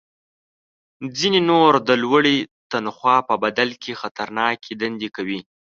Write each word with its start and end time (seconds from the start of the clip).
ځینې 1.17 1.39
نور 1.49 1.71
د 1.87 1.89
لوړې 2.03 2.37
تنخوا 2.71 3.17
په 3.29 3.35
بدل 3.43 3.69
کې 3.81 3.99
خطرناکې 4.01 4.73
دندې 4.81 5.09
کوي 5.15 5.39